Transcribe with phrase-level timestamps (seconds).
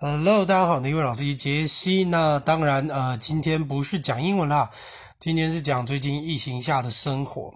[0.00, 2.04] Hello，大家好，那位老师是杰西。
[2.04, 4.70] 那当然，呃，今天不是讲英文啦，
[5.18, 7.52] 今天是讲最近疫情下的生活。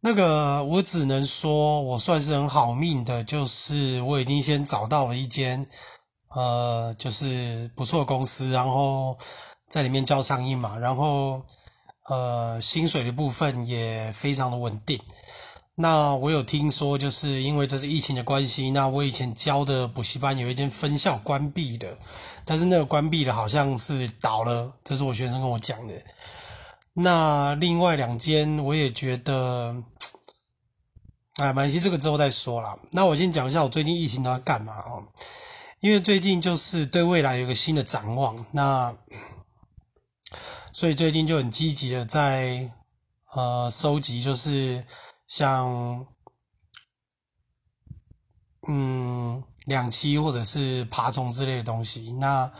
[0.00, 5.66] 那个，我只能说，我算是很好命的，就是我已经先找到了一间，
[6.28, 9.16] 呃，就是不错公司，然后
[9.70, 11.40] 在里面教商英嘛，然后，
[12.10, 15.00] 呃，薪水的部分也非常的稳定。
[15.78, 21.98] 那我有听说，就是因为这是疫情的关系，那我以前教的补习班有一间分校关闭的，
[22.46, 25.92] 但是那个关闭的好像是倒了，这是我学生跟我讲的。
[26.94, 29.76] 那另外两间我也觉得，
[31.36, 32.78] 哎，蛮希这个之后再说啦。
[32.90, 35.04] 那我先讲一下我最近疫情都在干嘛哦，
[35.80, 38.94] 因为最近就是对未来有一个新的展望，那
[40.72, 42.70] 所以最近就很积极的在
[43.34, 44.82] 呃收集，就是。
[45.26, 46.06] 像，
[48.68, 52.12] 嗯，两栖或者是爬虫之类的东西。
[52.14, 52.50] 那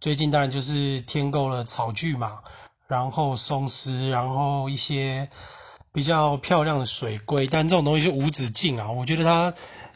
[0.00, 2.42] 最近当然就是添购了草具嘛，
[2.86, 5.28] 然后松狮，然后一些
[5.92, 7.46] 比较漂亮的水龟。
[7.46, 8.90] 但这种东西就无止境啊！
[8.90, 9.52] 我觉得它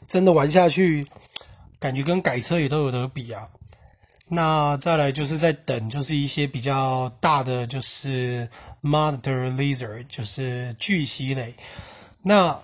[0.07, 1.07] 真的玩下去，
[1.79, 3.49] 感觉跟改车也都有得比啊。
[4.29, 8.49] 那再来就是在等，就是一些比较大的，就是
[8.83, 11.55] monitor lizard，就是巨蜥类。
[12.27, 12.59] 那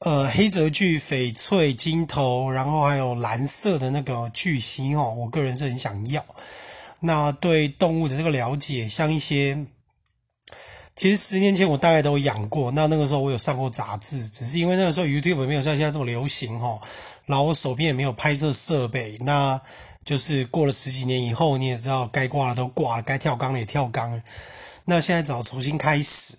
[0.00, 6.22] 呃，黑泽巨、翡翠、金头，然后还有蓝色的那个巨星哦，我个人是很想要。
[7.00, 9.64] 那对动物的这个了解，像一些，
[10.94, 12.70] 其实十年前我大概都养过。
[12.72, 16.78] 那那个时候我有上过杂志，只是因为那个时候 YouTube 没有像现在这么流行哈，
[17.26, 19.16] 然后我手边也没有拍摄设备。
[19.20, 19.58] 那
[20.04, 24.22] 就是过了十几年以后，你也知道，该挂的都挂了，该跳缸的也跳缸了。
[24.84, 26.36] 那现在只好重新开始。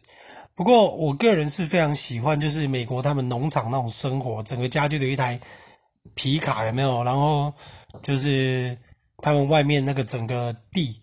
[0.57, 5.39] 不过，我个人是非常喜欢，就是美国他们农场那种生活，整个家就有一台
[6.15, 7.03] 皮卡，有没有？
[7.03, 7.53] 然后
[8.01, 8.75] 就是
[9.19, 10.99] 他们外面那个整个地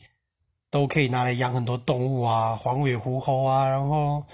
[0.73, 4.25] 都可以拿来养很多动物啊，黄尾狐猴啊，然后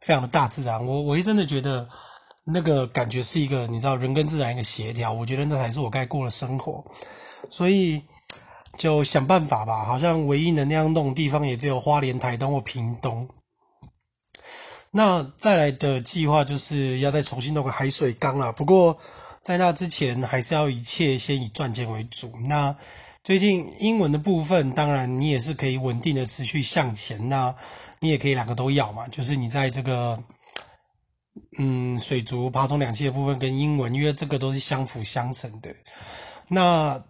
[0.00, 0.82] 非常的大自然。
[0.82, 1.86] 我我一真的觉得
[2.46, 5.12] 那个感觉是一个，你知道，人跟自然一个协调。
[5.12, 6.82] 我觉得那才是我该过的生活，
[7.50, 8.00] 所以
[8.78, 9.84] 就想办法吧。
[9.84, 13.28] 好像唯一能那样弄的地方，也只有花莲、台东或屏东。
[14.92, 18.50] 那再来的计划就是要再重新弄个海水缸啦。
[18.50, 18.98] 不过
[19.40, 22.32] 在那之前，还是要一切先以赚钱为主。
[22.48, 22.74] 那
[23.22, 27.28] 最近英文的部分，当然你也是可以稳定的持续向前。
[27.28, 27.54] 那
[28.00, 30.20] 你也可以两个都要嘛，就是你在这个
[31.58, 35.72] 嗯水族、爬虫、两栖的部分跟英文，因为这个都是相辅相成的。
[36.48, 37.00] 那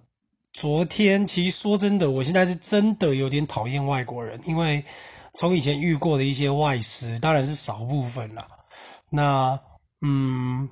[0.52, 4.84] 昨天其实说真的，我现在是真的有点讨厌外国人，因为。
[5.34, 8.48] 从以前遇过的一些外师，当然是少部分啦。
[9.10, 9.58] 那
[10.00, 10.68] 嗯，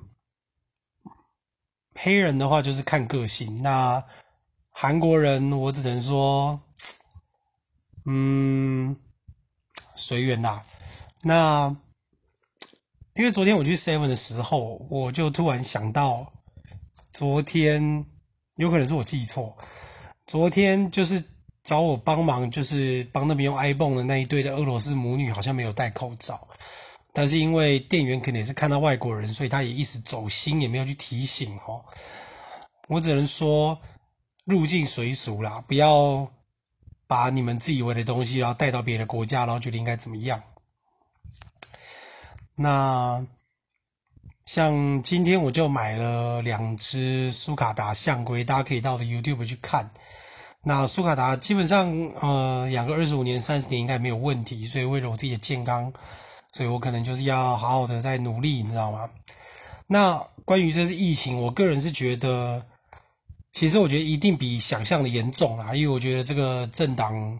[1.95, 3.61] 黑人的话就是看个性。
[3.61, 4.03] 那
[4.69, 6.59] 韩国人，我只能说，
[8.05, 8.95] 嗯，
[9.95, 10.63] 随缘啦。
[11.23, 11.75] 那
[13.15, 16.31] 因为昨天我去 Seven 的时候，我就突然想到，
[17.11, 18.05] 昨天
[18.55, 19.57] 有可能是我记错，
[20.25, 21.38] 昨天就是。
[21.69, 26.47] 找我帮忙，就是帮那边用 iPhone 的那一对的俄罗斯母女，好像没有戴口罩。
[27.13, 31.85] 但是因为店员肯定是看到外国人，所以他也一时走心，也没有去提醒哦。
[32.87, 33.79] 我只能说
[34.45, 36.27] 入境随俗啦，不要
[37.05, 40.41] 把你们自以为的东西，然后带到别的国家，然后觉得应该怎么样。
[42.55, 43.23] 那
[44.45, 49.91] 像今天我就买了两只苏卡达象龟，大家可以到的 YouTube 去看。
[50.63, 51.89] 那苏卡达基本上，
[52.19, 54.65] 呃，养个二十五年、三十年应该没有问题。
[54.65, 55.91] 所以为了我自己的健康，
[56.53, 59.09] 所以我可能就是要好好的在努力，你知道吗？
[59.87, 62.65] 那关于这次疫情，我个人是觉得，
[63.53, 65.73] 其实我觉得一定比想象的严重啦。
[65.73, 67.39] 因为我觉得这个政党，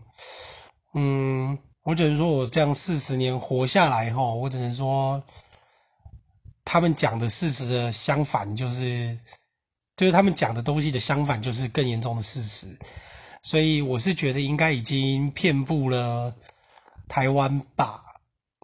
[0.94, 5.22] 嗯，我只能说我这样四十年活下来后，我只能说，
[6.64, 9.20] 他们讲的事实的相反，就是，
[9.98, 12.68] 就是他们讲的东西的相反，就是更严重的事实。
[13.50, 16.32] 所以我是觉得应该已经遍布了
[17.08, 18.00] 台湾吧。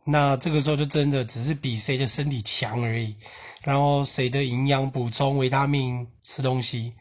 [0.05, 3.15] 那这个时候就真的只是比谁的身体强而已，
[3.63, 6.93] 然后谁的营养补充、维他命吃东西。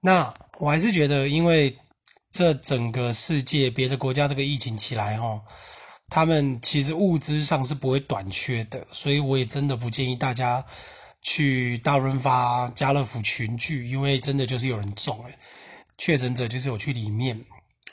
[0.00, 1.76] 那我还是觉得，因为
[2.30, 5.42] 这整个世界别的国家这个疫情起来哦，
[6.08, 10.64] 他们其实物资上是不会短缺的，所以我也真的不建议大家
[11.20, 15.28] 去大润发、家乐福群聚，因为真的就是有人中了。
[16.04, 17.40] 确诊者就是我去里面，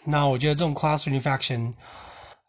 [0.03, 1.71] 那我觉得这种 cluster infection，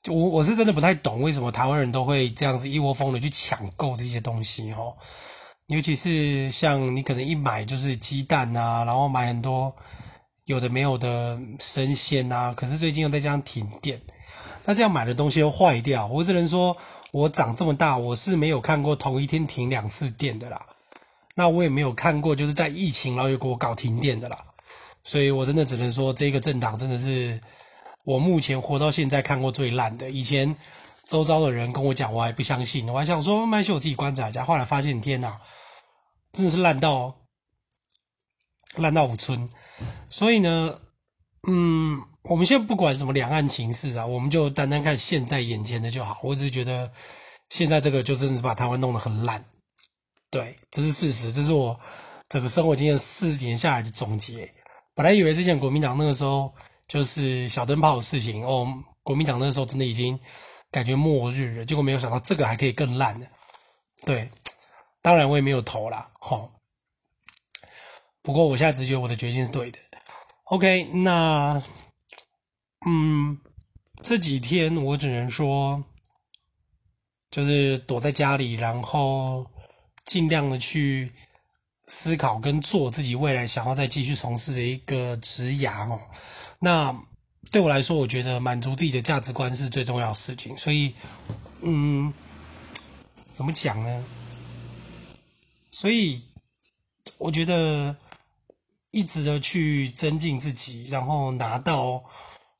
[0.08, 4.94] 我我是真的不太懂为什么台湾人都会这样子一窝蜂的去抢购这些东西齁，
[5.66, 9.70] 尤其是像你可能一买就是鸡蛋啊，然后买很多
[10.46, 12.54] 有的没有的生鲜啊。
[12.56, 14.00] 可是最近又在这样停电，
[14.64, 16.06] 那这样买的东西又坏掉。
[16.06, 16.74] 我只能说，
[17.12, 20.64] 我长这么大，我是没有看过同一天停两次电的啦。
[21.34, 24.38] 那我也没有看过就是在疫情然后又给我搞停电的啦。
[25.02, 27.40] 所以我真的只能说，这个政党真的是
[28.04, 30.10] 我目前活到现在看过最烂的。
[30.10, 30.54] 以前
[31.06, 34.44] 周遭的人跟我讲，我还不相信，我还想说，没关系，我自己观察一下。
[34.44, 35.40] 后来发现，天哪，
[36.32, 37.16] 真的是烂到
[38.76, 39.48] 烂到五村。
[40.08, 40.78] 所以呢，
[41.48, 46.18] 嗯，我们现在不管什么两岸情势啊，我们就单单看现在眼前的就好。
[46.22, 46.92] 我只是觉得
[47.48, 49.42] 现在这个就真的是把台湾弄得很烂。
[50.30, 51.78] 对，这是事实，这是我
[52.28, 54.52] 整个生活经验四十几年下来的总结。
[54.94, 56.52] 本来以为之前国民党那个时候
[56.86, 58.66] 就是小灯泡的事情哦，
[59.02, 60.18] 国民党那个时候真的已经
[60.70, 63.26] 感觉末日了，结果没有想到这个还可以更烂的。
[64.04, 64.30] 对，
[65.00, 66.48] 当然我也没有投啦，齁。
[68.22, 69.78] 不过我现在只觉得我的决定是对的。
[70.44, 71.62] OK，那
[72.86, 73.38] 嗯，
[74.02, 75.82] 这几天我只能说，
[77.30, 79.46] 就是躲在家里，然后
[80.04, 81.10] 尽量的去。
[81.92, 86.00] 思考跟做自己未来想要再继续从事的一个职涯哦，
[86.60, 86.96] 那
[87.50, 90.56] 对我来说，我觉得满足自己的价值观是最重要的事情。
[90.56, 90.94] 所以，
[91.62, 92.14] 嗯，
[93.32, 94.04] 怎么讲呢？
[95.72, 96.22] 所以，
[97.18, 97.96] 我觉得
[98.92, 102.04] 一直的去增进自己，然后拿到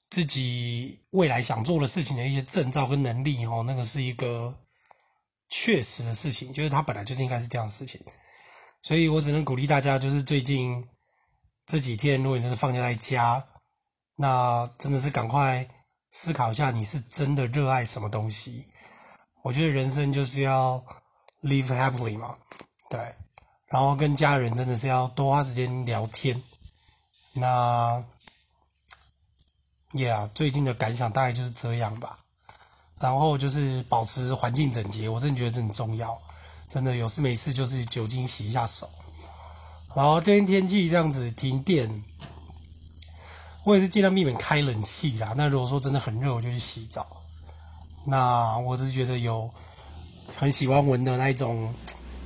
[0.09, 4.53] 自己未来想做的事情的一些证照跟能力哦，那个是一个
[5.49, 8.01] 确实的事情，就是它本来就是应该是这样的事情。
[8.83, 10.87] 所以我只能鼓励大家，就是最近
[11.67, 13.45] 这几天，如果你真的放假在家，
[14.17, 15.69] 那真的是赶快
[16.11, 18.67] 思考一下，你是真的热爱什么东西。
[19.43, 20.85] 我觉得人生就是要
[21.43, 22.37] live happily 嘛，
[22.89, 23.15] 对。
[23.69, 26.43] 然后跟家人真的是要多花时间聊天。
[27.33, 28.03] 那
[29.93, 32.19] ，yeah，最近的感想大概就是这样吧。
[32.99, 36.21] 然后就是保持环境整洁，我真的觉得这很重要。
[36.71, 38.89] 真的有事没事就是酒精洗一下手，
[39.97, 42.05] 然后今天天气这样子停电，
[43.65, 45.35] 我也是尽量避免开冷气啦。
[45.37, 47.05] 那如果说真的很热，我就去洗澡。
[48.07, 49.51] 那我只是觉得有
[50.37, 51.75] 很喜欢闻的那一种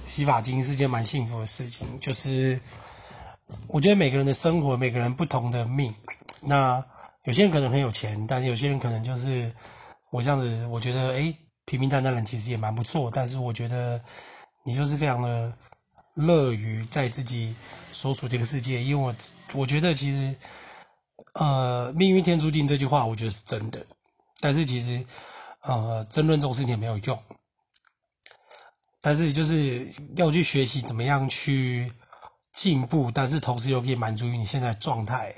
[0.05, 1.99] 洗发精是件蛮幸福的事情。
[1.99, 2.61] 就是
[3.67, 5.94] 我觉得每个人的生活，每个人不同的命。
[6.43, 6.85] 那
[7.25, 9.50] 有些人可能很有钱，但是有些人可能就是
[10.11, 11.35] 我这样子，我觉得诶
[11.66, 14.02] 平平淡淡的人其实也蛮不错，但是我觉得
[14.64, 15.52] 你就是非常的
[16.14, 17.55] 乐于在自己
[17.90, 19.14] 所处这个世界，因为我
[19.55, 20.37] 我觉得其实，
[21.32, 23.84] 呃，命运天注定这句话，我觉得是真的。
[24.40, 25.05] 但是其实，
[25.62, 27.19] 呃，争论这种事情也没有用。
[29.00, 31.90] 但是就是要去学习怎么样去
[32.52, 35.34] 进步，但是同时又可以满足于你现在状态。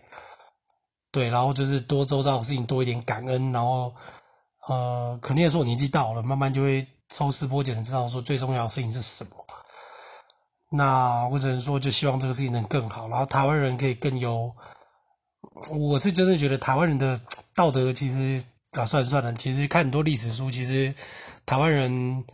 [1.12, 3.94] 对，然后就是多周遭的事情多一点感恩，然后。
[4.69, 9.31] 呃，肯定也是我年纪到了，慢慢就会抽丝剥茧的知道说最重要的事情是什么。
[10.71, 14.53] 那我只能说，就希望这个事情能更好，然后台湾人可以更有。
[15.71, 17.21] 我是真的觉得台湾人的
[17.55, 18.43] 道德其实
[18.73, 20.93] 啊，算了算了，其实看很多历史书，其实
[21.47, 22.25] 台湾人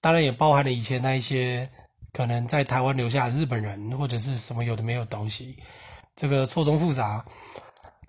[0.00, 1.68] 当然也包含了以前那一些
[2.12, 5.58] 可能在台湾留下日本人或者是什么有的没有东西，
[6.14, 7.24] 这个错综复杂。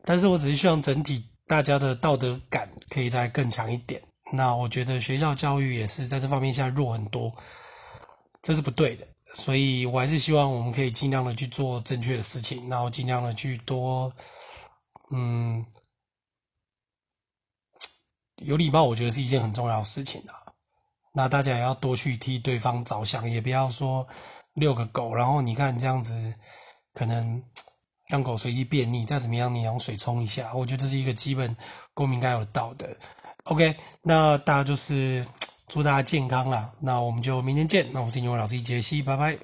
[0.05, 1.25] 但是我只是希望整体。
[1.47, 4.01] 大家的道德感可以再更强一点。
[4.33, 7.33] 那我觉得学校教育也是在这方面现在弱很多，
[8.41, 9.07] 这是不对的。
[9.35, 14.11] 所以我还是希望我们可以尽量的去做正确的事情，然后尽量的去多，
[15.11, 15.65] 嗯，
[18.43, 20.51] 有礼貌，我觉得是一件很重要的事情啊。
[21.13, 24.05] 那大家也要多去替对方着想，也不要说
[24.55, 26.33] 遛个狗，然后你看这样子，
[26.93, 27.41] 可能。
[28.07, 31.55] 让狗随地便溺，再怎么样你用水冲一下，我觉得这是一个基本
[31.93, 32.87] 公民该有的道德。
[33.43, 35.25] OK，那大家就是
[35.67, 37.85] 祝大家健康啦，那我们就明天见。
[37.91, 39.37] 那我是英文老师杰西，拜拜。